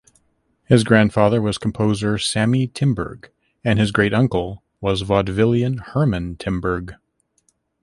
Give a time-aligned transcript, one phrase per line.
[0.65, 3.25] His grandfather was composer Sammy Timberg
[3.63, 6.95] and his great uncle was vaudevillian Herman Timberg.